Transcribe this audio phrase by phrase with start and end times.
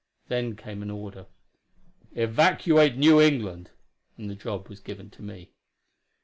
[0.29, 1.27] There came an order:
[2.15, 3.69] "Evacuate New England,"
[4.17, 5.51] and the job was given to me.